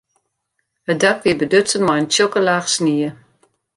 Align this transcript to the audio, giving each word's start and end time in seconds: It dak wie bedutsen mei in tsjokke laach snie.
It 0.91 0.99
dak 1.03 1.17
wie 1.23 1.35
bedutsen 1.41 1.85
mei 1.85 1.97
in 2.01 2.09
tsjokke 2.09 2.41
laach 2.47 2.67
snie. 2.75 3.09